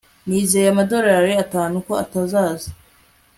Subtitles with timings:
[0.27, 2.69] Nizeye amadorari atanu ko atazaza